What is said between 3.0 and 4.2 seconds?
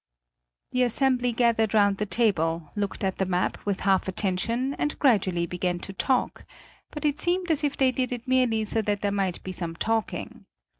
at the map with half